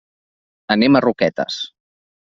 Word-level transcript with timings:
Anem 0.77 0.97
a 0.97 1.03
Roquetes. 1.07 1.63